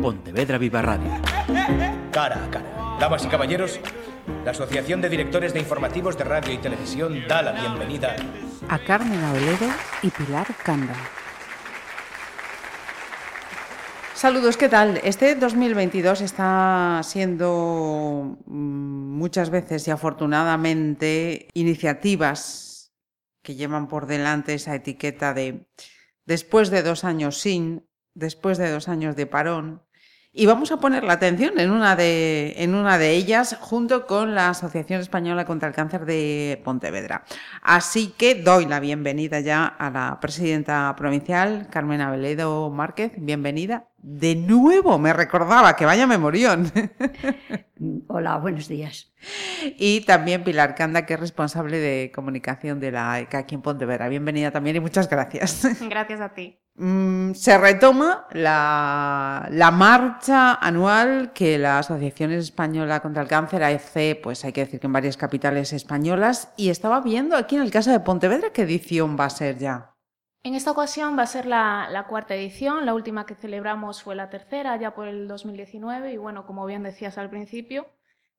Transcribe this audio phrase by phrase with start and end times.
[0.00, 1.10] Pontevedra Viva Radio.
[2.10, 2.96] Cara a cara.
[2.98, 3.80] Damas y caballeros,
[4.44, 8.16] la Asociación de Directores de Informativos de Radio y Televisión da la bienvenida
[8.68, 9.66] a Carmen Aoledo
[10.02, 10.94] y Pilar Canda.
[14.14, 15.00] Saludos, ¿qué tal?
[15.02, 22.92] Este 2022 está siendo mm, muchas veces y afortunadamente iniciativas
[23.42, 25.66] que llevan por delante esa etiqueta de
[26.26, 29.82] después de dos años sin, después de dos años de parón,
[30.32, 34.36] y vamos a poner la atención en una, de, en una de ellas junto con
[34.36, 37.24] la Asociación Española contra el Cáncer de Pontevedra.
[37.62, 43.12] Así que doy la bienvenida ya a la presidenta provincial, Carmen Abeledo Márquez.
[43.16, 43.88] Bienvenida.
[43.98, 46.70] De nuevo, me recordaba que vaya memorión.
[48.06, 49.12] Hola, buenos días.
[49.78, 54.08] Y también Pilar Canda, que es responsable de comunicación de la ECA aquí en Pontevedra.
[54.08, 55.66] Bienvenida también y muchas gracias.
[55.80, 56.58] Gracias a ti.
[56.82, 64.46] Mm, se retoma la, marcha anual que la Asociación Española contra el Cáncer, AEC, pues
[64.46, 67.90] hay que decir que en varias capitales españolas, y estaba viendo aquí en el caso
[67.90, 69.94] de Pontevedra qué edición va a ser ya.
[70.42, 74.30] En esta ocasión va a ser la, cuarta edición, la última que celebramos fue la
[74.30, 77.88] tercera, ya por el 2019, y bueno, como bien decías al principio,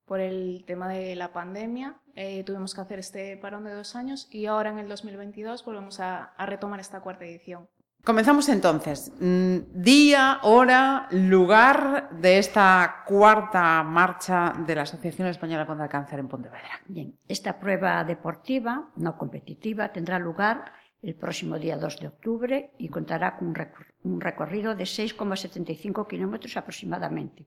[0.04, 4.26] por el tema de la pandemia, eh, tuvimos que hacer este parón de dos años
[4.32, 7.68] y ahora en el 2022 volvemos a retomar esta cuarta edición.
[8.04, 9.12] Comenzamos entonces.
[9.20, 16.18] Mm, día, hora, lugar de esta cuarta marcha de la Asociación Española contra el Cáncer
[16.18, 16.80] en Pontevedra.
[16.88, 22.88] Bien, esta prueba deportiva, no competitiva, tendrá lugar el próximo día 2 de octubre y
[22.88, 23.54] contará con
[24.02, 27.46] un recorrido de 6,75 kilómetros aproximadamente,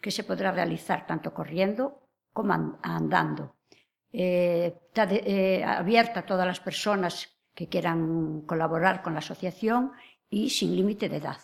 [0.00, 3.56] que se podrá realizar tanto corriendo como andando.
[4.10, 9.92] Eh, está eh, abierta a todas las personas que quieran colaborar con la asociación
[10.28, 11.38] y sin límite de edad.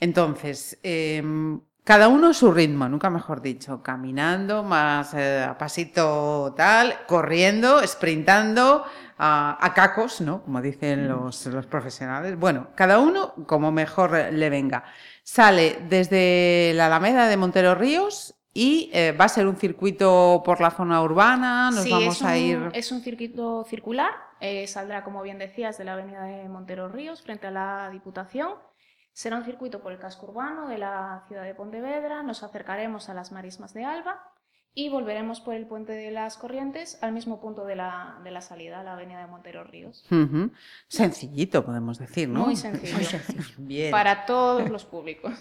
[0.00, 7.06] Entonces, em, cada uno su ritmo, nunca mejor dicho, caminando, más eh, a pasito tal,
[7.06, 8.84] corriendo, sprintando,
[9.18, 10.42] a, cacos, ¿no?
[10.42, 12.38] Como dicen los, los, profesionales.
[12.38, 14.84] Bueno, cada uno como mejor le venga.
[15.22, 20.60] Sale desde la Alameda de Montero Ríos y eh, va a ser un circuito por
[20.60, 22.70] la zona urbana, nos vamos a ir...
[22.72, 24.12] Es un circuito circular,
[24.44, 28.52] eh, saldrá, como bien decías, de la avenida de Montero Ríos, frente a la Diputación.
[29.14, 33.14] Será un circuito por el casco urbano de la ciudad de Pontevedra, nos acercaremos a
[33.14, 34.33] las marismas de Alba
[34.76, 38.40] y volveremos por el puente de las Corrientes al mismo punto de la, de la
[38.40, 40.04] salida, la avenida de Montero Ríos.
[40.88, 42.46] Sencillito, podemos decir, ¿no?
[42.46, 42.94] Muy sencillo.
[42.94, 43.54] Muy sencillo.
[43.58, 43.92] Bien.
[43.92, 45.32] Para todos los públicos.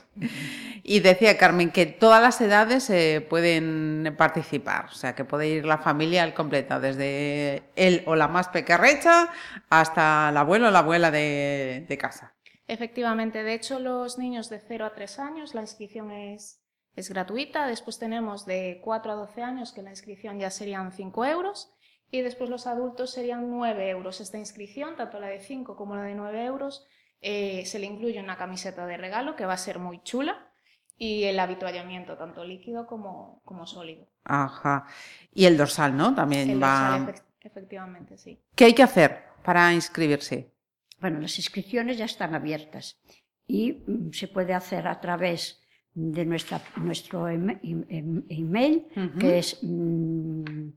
[0.84, 5.66] Y decía Carmen que todas las edades eh, pueden participar, o sea, que puede ir
[5.66, 9.30] la familia al completo, desde él o la más pequerrecha
[9.70, 12.36] hasta el abuelo o la abuela de, de casa.
[12.68, 16.62] Efectivamente, de hecho, los niños de 0 a 3 años, la inscripción es
[16.96, 17.68] es gratuita.
[17.68, 21.74] Después tenemos de 4 a 12 años, que la inscripción ya serían 5 euros.
[22.12, 24.22] Y después los adultos serían 9 euros.
[24.22, 26.86] Esta inscripción, tanto la de 5 como la de 9 euros,
[27.22, 30.52] eh, se le incluye una camiseta de regalo que va a ser muy chula
[30.98, 34.08] y el habituallamiento, tanto líquido como, como sólido.
[34.26, 34.86] Ajá.
[35.34, 36.14] Y el dorsal, ¿no?
[36.14, 37.00] También el va.
[37.00, 38.40] Dorsal, efectivamente, sí.
[38.56, 40.52] ¿Qué hay que hacer para inscribirse?
[41.00, 43.02] Bueno, las inscripciones ya están abiertas
[43.48, 45.62] y mm, se puede hacer a través
[45.96, 48.88] de nuestra, nuestro email,
[49.20, 50.70] que es mm,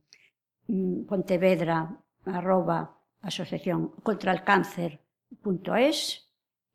[0.68, 5.00] mm, pontevedra arroba asociación contra el cáncer
[5.42, 6.28] punto es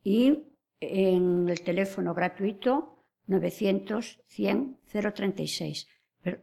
[0.04, 0.44] y
[0.80, 5.88] en el teléfono gratuito 900 100 036.
[6.22, 6.40] Pero,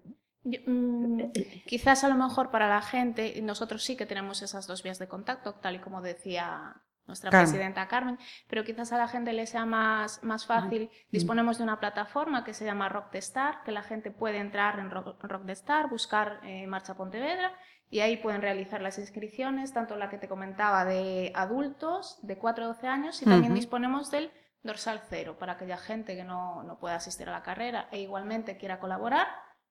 [1.66, 5.08] quizás a lo mejor para la gente, nosotros sí que tenemos esas dos vías de
[5.08, 9.66] contacto, tal y como decía nuestra presidenta Carmen, pero quizás a la gente le sea
[9.66, 10.90] más, más fácil.
[11.10, 14.78] Disponemos de una plataforma que se llama Rock de Star, que la gente puede entrar
[14.78, 17.52] en Rock, de Star, buscar eh, Marcha Pontevedra
[17.90, 22.64] y ahí pueden realizar las inscripciones, tanto la que te comentaba de adultos de 4
[22.64, 24.30] a 12 años y también disponemos del
[24.62, 28.58] dorsal cero para aquella gente que no, no pueda asistir a la carrera e igualmente
[28.58, 29.28] quiera colaborar,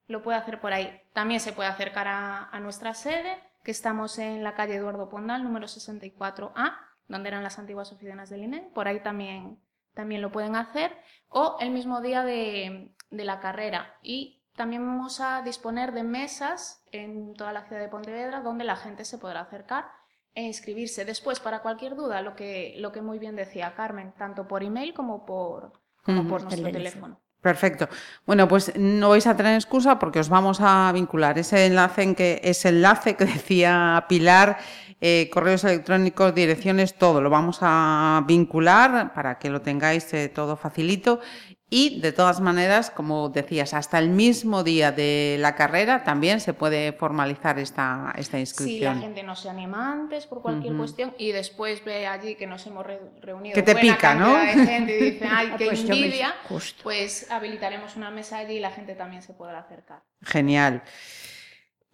[0.07, 1.01] lo puede hacer por ahí.
[1.13, 5.43] También se puede acercar a, a nuestra sede, que estamos en la calle Eduardo Pondal,
[5.43, 9.59] número 64A, donde eran las antiguas oficinas del INE, por ahí también,
[9.93, 10.95] también lo pueden hacer,
[11.29, 13.97] o el mismo día de, la carrera.
[14.01, 18.75] Y también vamos a disponer de mesas en toda la ciudad de Pontevedra donde la
[18.75, 19.85] gente se podrá acercar
[20.33, 21.05] e inscribirse.
[21.05, 24.93] Después, para cualquier duda, lo que, lo que muy bien decía Carmen, tanto por email
[24.93, 27.21] como por, como por nuestro teléfono.
[27.41, 27.87] Perfecto.
[28.25, 32.15] Bueno, pues no vais a tener excusa porque os vamos a vincular ese enlace en
[32.15, 34.57] que ese enlace que decía Pilar,
[34.99, 40.57] eh, correos electrónicos, direcciones, todo lo vamos a vincular para que lo tengáis eh, todo
[40.57, 41.19] facilito
[41.69, 46.53] y de todas maneras, como decías, hasta el mismo día de la carrera también se
[46.53, 48.93] puede formalizar esta, esta inscripción.
[48.93, 52.47] Si la gente no se anima antes por cualquier cuestión y después ve allí que
[52.47, 52.85] nos hemos
[53.21, 54.37] reunido que te pica, ¿no?
[54.37, 56.35] de gente y dice, ay, qué pues envidia,
[56.83, 60.03] pues habilitaremos una mesa allí y la gente también se podrá acercar.
[60.21, 60.83] Genial.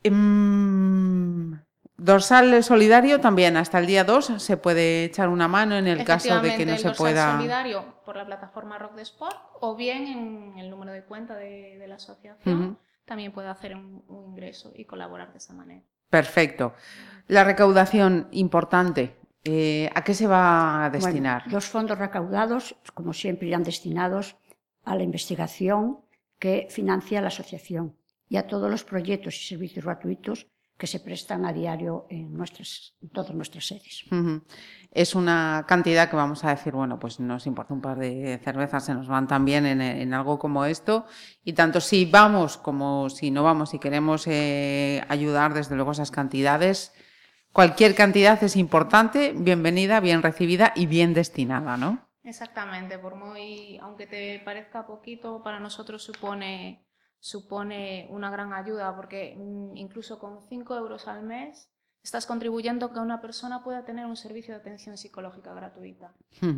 [0.04, 1.60] Em,
[2.04, 6.42] Dorsal solidario también, hasta el día 2 se puede echar una mano en el caso
[6.42, 7.38] de que no se pueda.
[7.38, 11.82] solidario por la plataforma Rock de Sport o bien en el número de cuenta de,
[11.88, 15.82] la asociación también puede hacer un, ingreso y colaborar de esa manera.
[16.10, 16.74] Perfecto.
[17.28, 19.16] La recaudación importante.
[19.46, 21.44] Eh, ¿A qué se va a destinar?
[21.48, 24.36] los fondos recaudados, como siempre, irán destinados
[24.84, 26.00] a la investigación
[26.38, 27.96] que financia la asociación
[28.28, 30.48] y a todos los proyectos y servicios gratuitos
[30.84, 34.04] que se prestan a diario en, nuestras, todas nuestras sedes.
[34.92, 38.84] Es una cantidad que vamos a decir, bueno, pues nos importa un par de cervezas,
[38.84, 41.06] se nos van también en, en algo como esto.
[41.42, 46.12] Y tanto si vamos como si no vamos y queremos eh, ayudar, desde luego, esas
[46.12, 46.92] cantidades,
[47.54, 52.10] cualquier cantidad es importante, bienvenida, bien recibida y bien destinada, ¿no?
[52.26, 56.84] Exactamente, por muy, aunque te parezca poquito, para nosotros supone
[57.24, 61.72] supone una gran ayuda porque mm, incluso con 5 euros al mes
[62.04, 66.14] estás contribuyendo a que una persona pueda tener un servicio de atención psicológica gratuita.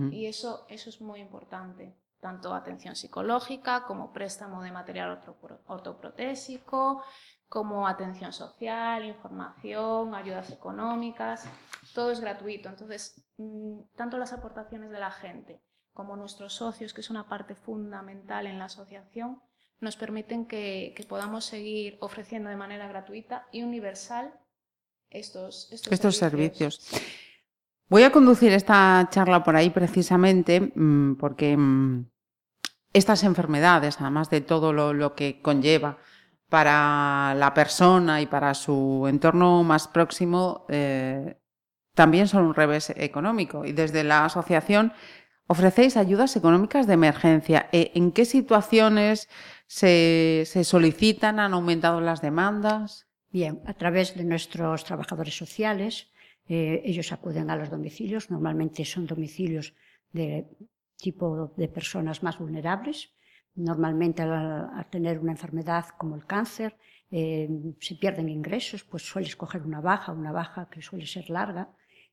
[0.10, 5.22] Y eso, eso es muy importante, tanto atención psicológica como préstamo de material
[5.68, 7.04] ortoprotésico,
[7.48, 11.48] como atención social, información, ayudas económicas,
[11.94, 12.70] todo es gratuito.
[12.70, 15.62] Entonces, mm, tanto las aportaciones de la gente
[15.94, 19.44] como nuestros socios, que es una parte fundamental en la asociación,
[19.80, 24.34] nos permiten que, podamos seguir ofreciendo de manera gratuita y universal
[25.10, 26.82] estos, estos, servicios.
[27.88, 32.10] Voy a conducir esta charla por ahí precisamente mm, porque mm,
[32.94, 35.98] estas enfermedades, además de todo lo, que conlleva
[36.50, 41.38] para la persona y para su entorno más próximo, eh,
[41.94, 43.66] también son un revés económico.
[43.66, 44.94] Y desde la asociación
[45.48, 47.70] ofrecéis ayudas económicas de emergencia.
[47.72, 49.30] Eh, ¿En qué situaciones
[49.68, 51.40] se, solicitan?
[51.40, 53.08] ¿Han aumentado las demandas?
[53.32, 56.08] Bien, a través de nuestros trabajadores sociales,
[56.48, 59.74] eh, ellos acuden a los domicilios, normalmente son domicilios
[60.14, 60.48] de
[60.98, 63.12] tipo de personas más vulnerables.
[63.56, 66.78] Normalmente al, tener una enfermedad como el cáncer,
[67.12, 71.70] eh, se pierden ingresos, pues suele escoger una baja, una baja que suele ser larga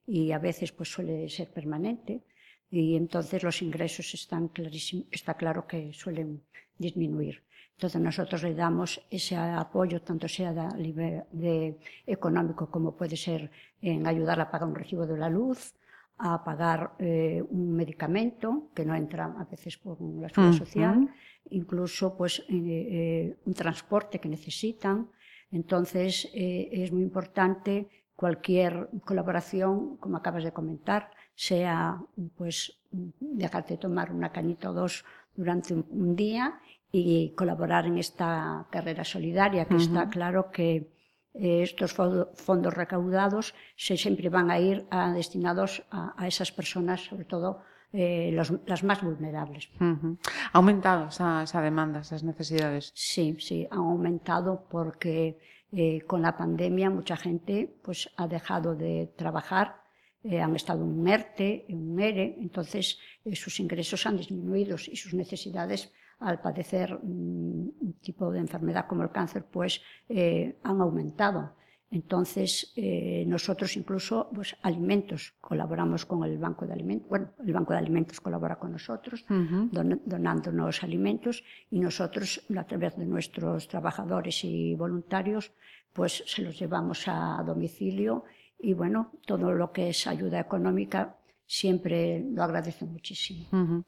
[0.07, 2.25] y a veces pues suele ser permanente
[2.73, 6.41] y entonces los ingresos están clarísimo, está claro que suelen
[6.79, 7.43] disminuir.
[7.75, 13.51] Entonces nosotros le damos ese apoyo, tanto sea de, de, económico como puede ser
[13.83, 15.75] en ayudar a pagar un recibo de la luz,
[16.17, 21.11] a pagar eh, un medicamento que no entra a veces por la seguridad social,
[21.51, 25.11] incluso pues eh, eh, un transporte que necesitan.
[25.51, 27.87] Entonces es muy importante
[28.17, 32.01] cualquier colaboración, como acabas de comentar, sea
[32.37, 35.05] pues dejarte tomar una cañita o dos
[35.35, 36.61] durante un, día
[36.91, 40.93] y colaborar en esta carrera solidaria, que está claro que
[41.35, 47.63] eh, estos fondos recaudados se siempre van a ir destinados a, esas personas, sobre todo
[47.95, 48.31] eh,
[48.67, 49.71] las más vulnerables.
[49.81, 52.93] ¿Ha aumentado esa, esa, demanda, esas necesidades?
[52.95, 55.39] Sí, sí, ha aumentado porque
[55.73, 59.83] eh, con la pandemia mucha gente pues, ha dejado de trabajar
[60.25, 64.77] eh, han estado en un ERTE, en un ERE, entonces eh, sus ingresos han disminuido
[64.77, 70.81] y sus necesidades al padecer un tipo de enfermedad como el cáncer, pues eh, han
[70.81, 71.57] aumentado.
[71.93, 77.75] Entonces, eh, nosotros incluso, pues, alimentos, colaboramos con el Banco de Alimentos, bueno, el Banco
[77.75, 84.75] de Alimentos colabora con nosotros, donándonos alimentos, y nosotros, a través de nuestros trabajadores y
[84.75, 85.53] voluntarios,
[85.93, 88.25] pues se los llevamos a domicilio
[88.59, 93.85] y bueno, todo lo que es ayuda económica siempre lo agradezco muchísimo.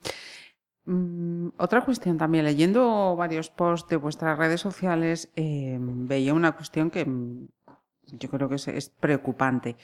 [0.85, 6.91] Mm, otra cuestión también, leyendo varios posts de vuestras redes sociales, eh, veía una cuestión
[6.91, 7.07] que
[8.13, 9.77] yo creo que es, preocupante.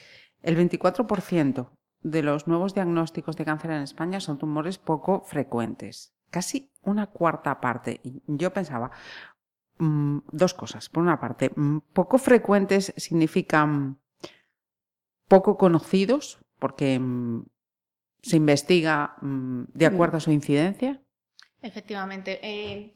[0.43, 1.71] El 24%
[2.03, 7.61] de los nuevos diagnósticos de cáncer en España son tumores poco frecuentes, casi una cuarta
[7.61, 8.00] parte.
[8.03, 8.91] Y yo pensaba,
[9.79, 10.89] mm, dos cosas.
[10.89, 11.50] Por una parte,
[11.93, 14.00] poco frecuentes significan
[15.29, 17.45] poco conocidos, porque mm,
[18.23, 21.03] se investiga mm, de acuerdo a su incidencia.
[21.62, 22.41] Efectivamente.
[22.43, 22.95] Eh,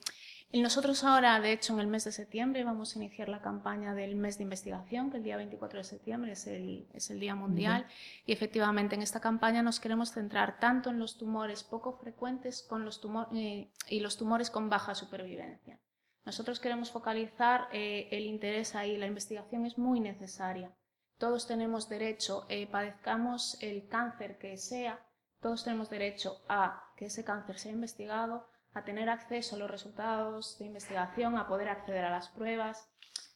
[0.60, 4.14] nosotros ahora, de hecho, en el mes de septiembre vamos a iniciar la campaña del
[4.14, 7.86] mes de investigación, que el día 24 de septiembre es el, es el Día Mundial.
[8.24, 12.84] Y efectivamente en esta campaña nos queremos centrar tanto en los tumores poco frecuentes con
[12.84, 13.00] los
[13.34, 15.80] eh, y los tumores con baja supervivencia.
[16.24, 18.96] Nosotros queremos focalizar eh, el interés ahí.
[18.96, 20.72] La investigación es muy necesaria.
[21.18, 25.04] Todos tenemos derecho, eh, padezcamos el cáncer que sea,
[25.40, 30.58] todos tenemos derecho a que ese cáncer sea investigado, a tener acceso a los resultados
[30.58, 32.88] de investigación, a poder acceder a las pruebas.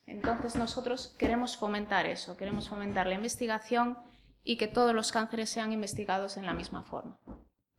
[0.07, 3.99] Entonces nosotros queremos fomentar eso, queremos fomentar la investigación
[4.43, 7.19] y que todos los cánceres sean investigados en la misma forma.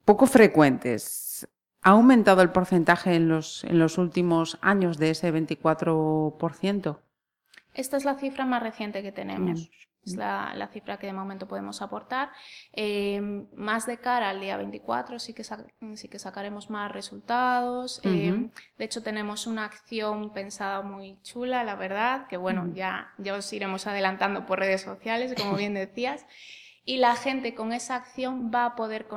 [0.05, 1.47] Poco frecuentes.
[1.81, 6.99] ¿Ha aumentado el porcentaje en los, en los últimos años de ese 24%?
[7.73, 9.69] Esta es la cifra más reciente que tenemos.
[10.05, 12.31] Es la, cifra que de momento podemos aportar.
[12.73, 13.21] Eh,
[13.53, 18.01] más de cara al día 24 sí que, sí que sacaremos más resultados.
[18.03, 23.35] Eh, de hecho, tenemos una acción pensada muy chula, la verdad, que bueno, ya, ya
[23.35, 26.25] os iremos adelantando por redes sociales, como bien decías.
[26.85, 29.07] Y la gente con esa acción va a poder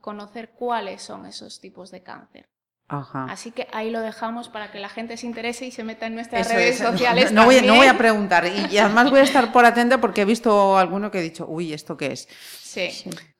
[0.00, 2.48] conocer cuáles son esos tipos de cáncer.
[2.88, 6.14] Así que ahí lo dejamos para que la gente se interese y se meta en
[6.14, 7.32] nuestras redes sociales.
[7.32, 10.24] No, voy, no, voy, a preguntar y, además voy a estar por atenta porque he
[10.24, 12.28] visto alguno que he dicho, uy, ¿esto qué es?
[12.60, 12.90] Sí.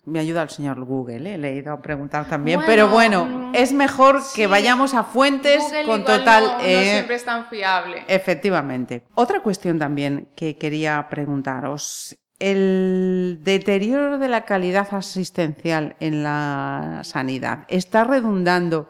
[0.04, 1.38] Me ayuda el señor Google, ¿eh?
[1.38, 5.62] le he ido a preguntar también, pero bueno, mm, es mejor que vayamos a fuentes
[5.86, 6.44] con total...
[6.44, 8.04] No, eh, siempre es tan fiable.
[8.08, 9.04] Efectivamente.
[9.14, 12.16] Otra cuestión también que quería preguntaros.
[12.40, 18.88] El deterioro de la calidad asistencial en la sanidad está redundando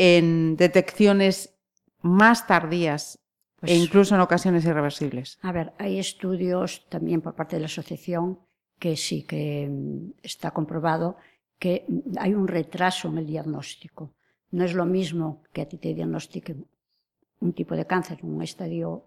[0.00, 1.54] en detecciones
[2.00, 3.20] más tardías
[3.60, 5.36] e pues incluso en ocasiones irreversibles.
[5.44, 8.40] A ver, hay estudios también por parte de la asociación
[8.80, 11.20] que sí que mm, está comprobado
[11.58, 11.84] que
[12.16, 14.14] hay un retraso en el diagnóstico.
[14.52, 16.64] No es lo mismo que a ti te diagnostiquen
[17.40, 19.04] un tipo de cáncer en un estadio,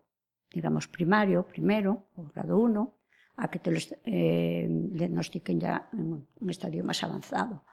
[0.54, 2.94] digamos, primario, primero, o grado 1,
[3.38, 7.66] a que te lo eh, diagnostiquen ya en un estadio más avanzado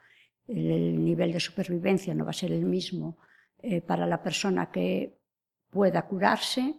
[0.51, 3.19] el nivel de supervivencia no va a ser el mismo
[3.59, 5.19] eh, para la persona que
[5.71, 6.75] pueda curarse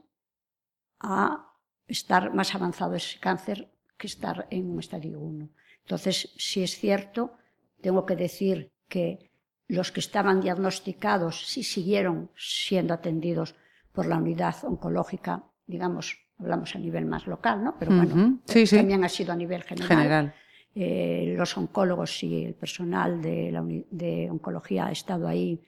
[1.00, 1.56] a
[1.88, 5.50] estar más avanzado ese cáncer que estar en un estadio 1.
[5.84, 7.34] Entonces, si es cierto,
[7.82, 9.32] tengo que decir que
[9.68, 13.56] los que estaban diagnosticados sí siguieron siendo atendidos
[13.94, 17.75] por la unidad oncológica, digamos, hablamos a nivel más local, ¿no?
[17.80, 19.88] Pero bueno, también ha sido a nivel general.
[19.88, 20.34] general.
[20.74, 25.62] Eh, los oncólogos y el personal de, la, de oncología ha estado ahí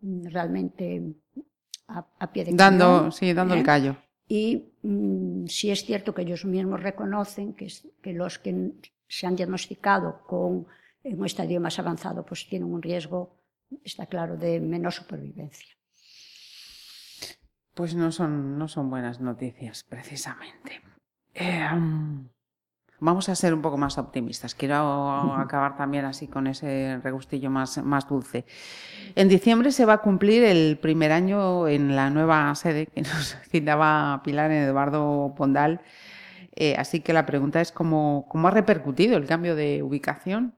[0.00, 1.02] mm, realmente
[1.88, 3.64] a, pie de dando, Sí, dando el ¿eh?
[3.64, 3.96] callo.
[4.26, 7.70] Y mm, sí es cierto que ellos mismos reconocen que,
[8.02, 8.72] que los que
[9.06, 10.66] se han diagnosticado con
[11.04, 13.36] un estadio más avanzado pues tienen un riesgo,
[13.84, 15.76] está claro, de menor supervivencia.
[17.74, 20.80] Pues no son, no son buenas noticias, precisamente.
[21.34, 21.68] Eh,
[22.98, 24.54] Vamos a ser un poco más optimistas.
[24.54, 28.46] Quiero acabar también así con ese regustillo más, más dulce.
[29.14, 33.36] En diciembre se va a cumplir el primer año en la nueva sede que nos
[33.50, 35.82] citaba Pilar en Eduardo Pondal.
[36.54, 40.54] Eh, así que la pregunta es cómo, cómo ha repercutido el cambio de ubicación.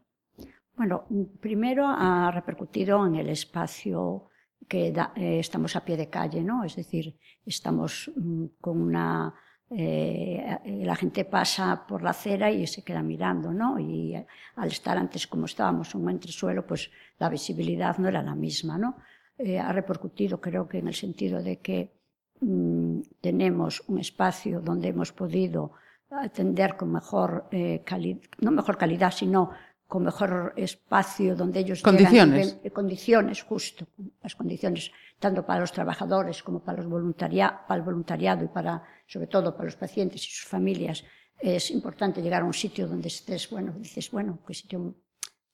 [0.76, 1.06] Bueno,
[1.40, 4.28] primero ha repercutido en el espacio
[4.68, 6.62] que eh, estamos a pie de calle, ¿no?
[6.62, 9.34] Es decir, estamos mm, con una
[9.70, 13.78] eh, la gente pasa por la acera y se queda mirando, ¿no?
[13.78, 14.14] Y
[14.56, 18.96] al estar antes como estábamos un entresuelo, pues la visibilidad no era la misma, ¿no?
[19.36, 21.92] Eh, ha repercutido, creo que en el sentido de que
[22.40, 25.72] mm, tenemos un espacio donde hemos podido
[26.10, 29.50] atender con mejor eh, calidad, no mejor calidad, sino
[29.88, 32.56] con mejor espacio donde ellos condiciones.
[32.56, 33.88] llegan, condiciones justo
[34.22, 37.14] las condiciones tanto para los trabajadores como para los
[37.66, 41.02] para el voluntariado y para sobre todo para los pacientes y sus familias
[41.40, 44.94] es importante llegar a un sitio donde estés bueno dices bueno qué sitio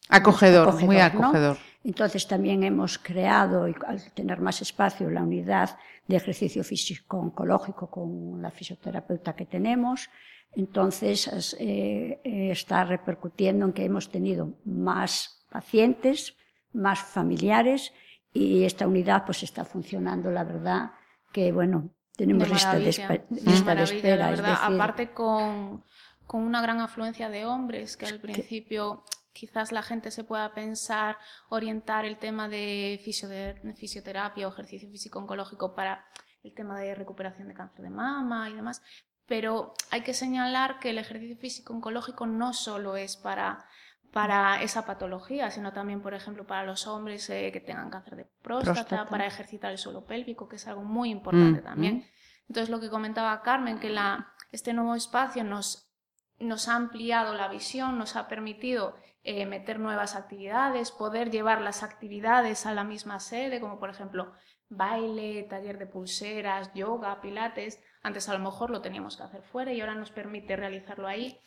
[0.09, 1.57] acogedor, muy acogedor.
[1.83, 7.89] Entonces también hemos creado y al tener más espacio la unidad de ejercicio físico oncológico
[7.89, 10.11] con la fisioterapeuta que tenemos
[10.57, 16.37] entonces, eh, eh, está repercutiendo en que hemos tenido más pacientes,
[16.73, 17.93] más familiares
[18.33, 20.93] y esta unidad pues está funcionando, la verdad,
[21.33, 24.65] que bueno, tenemos lista, de, espera.
[24.65, 25.85] Aparte con,
[26.27, 31.17] con, una gran afluencia de hombres que al principio quizás la gente se pueda pensar
[31.49, 36.07] orientar el tema de, de fisioterapia o ejercicio físico oncológico para
[36.45, 38.83] el tema de recuperación de cáncer de mama y demás,
[39.27, 43.65] pero hay que señalar que el ejercicio físico oncológico no solo es para,
[44.13, 48.27] para esa patología, sino también, por ejemplo, para los hombres eh, que tengan cáncer de
[48.43, 51.97] próstata, para ejercitar el suelo pélvico, que es algo muy importante mm, también.
[51.97, 52.05] Mm.
[52.49, 55.91] Entonces, lo que comentaba Carmen, que la, este nuevo espacio nos,
[56.39, 61.83] nos ha ampliado la visión, nos ha permitido eh, meter nuevas actividades, poder llevar las
[61.83, 64.33] actividades a la misma sede, como por ejemplo
[64.69, 67.83] baile, taller de pulseras, yoga, pilates.
[68.05, 71.41] Antes a lo mejor lo teníamos que hacer fuera y ahora nos permite realizarlo ahí.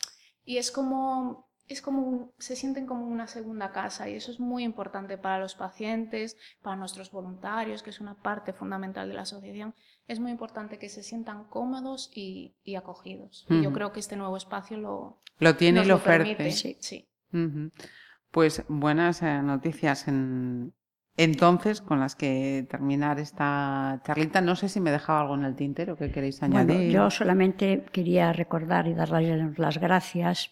[0.43, 4.63] Y es como es como se sienten como una segunda casa y eso es muy
[4.63, 9.75] importante para los pacientes, para nuestros voluntarios, que es una parte fundamental de la asociación.
[10.07, 13.45] Es muy importante que se sientan cómodos y, acogidos.
[13.49, 16.51] y yo creo que este nuevo espacio lo, lo tiene y lo, ofrece.
[16.51, 16.77] Sí.
[16.79, 17.09] sí.
[18.31, 20.73] Pues buenas eh, noticias en,
[21.17, 24.39] entonces con las que terminar esta charlita.
[24.39, 26.75] No sé si me dejaba algo en el tintero que queréis añadir.
[26.75, 30.51] Bueno, yo solamente quería recordar y darles las gracias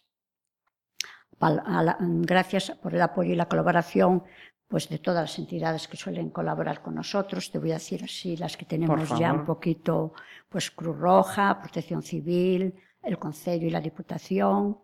[1.40, 4.24] gracias por el apoyo y la colaboración
[4.68, 7.52] pues de todas las entidades que suelen colaborar con nosotros.
[7.52, 10.14] Te voy a decir así las que tenemos ya un poquito,
[10.50, 14.80] pues Cruz Roja, Protección Civil, el Consejo y la Diputación.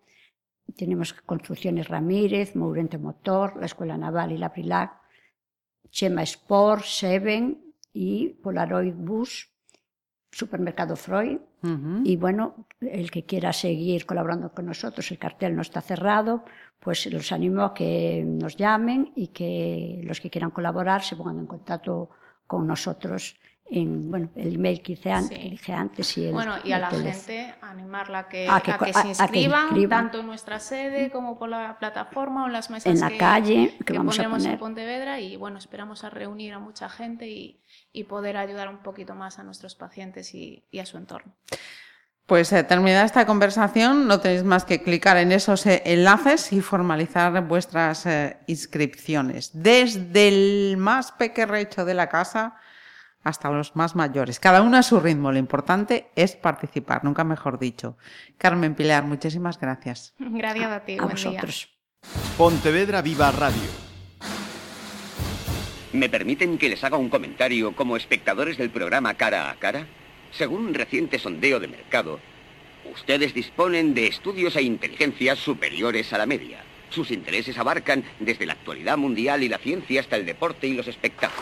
[0.78, 5.01] Tenemos Construcciones Ramírez, Mourente Motor, la Escuela Naval y la Prilac,
[5.92, 9.50] Chema Sport, Seven y Polaroid Bus,
[10.32, 11.40] Supermercado Freud.
[12.04, 16.44] Y bueno, el que quiera seguir colaborando con nosotros, el cartel no está cerrado,
[16.80, 21.38] pues los animo a que nos llamen y que los que quieran colaborar se pongan
[21.38, 22.10] en contacto
[22.48, 23.36] con nosotros
[23.72, 26.92] en bueno, el email que hice antes, dije antes y el, Bueno, y a la
[26.92, 31.80] gente animarla a que, a que, se inscriban, tanto en nuestra sede como por la
[31.80, 34.52] plataforma o en las mesas en la que, calle que, vamos a poner.
[34.52, 37.62] en Pontevedra y bueno, esperamos a reunir a mucha gente y,
[37.94, 41.34] y poder ayudar un poquito más a nuestros pacientes y, y a su entorno.
[42.26, 46.62] Pues eh, terminada esta conversación, no tenéis más que clicar en esos eh, enlaces y
[46.62, 49.52] formalizar vuestras eh, inscripciones.
[49.54, 52.56] Desde el más pequerrecho de la casa
[53.24, 54.40] hasta los más mayores.
[54.40, 55.32] Cada uno a su ritmo.
[55.32, 57.98] Lo importante es participar, nunca mejor dicho.
[58.38, 60.14] Carmen Pilar, muchísimas gracias.
[60.18, 60.98] Gracias a ti.
[61.00, 61.70] A, vosotros.
[62.38, 63.92] Pontevedra Viva Radio.
[65.94, 69.88] ¿Me permiten que les haga un comentario como espectadores del programa Cara a Cara?
[70.32, 72.20] Según un reciente sondeo de mercado,
[72.94, 76.64] ustedes disponen de estudios e inteligencias superiores a la media.
[76.90, 80.88] Sus intereses abarcan desde la actualidad mundial y la ciencia hasta el deporte y los
[80.88, 81.41] espectáculos.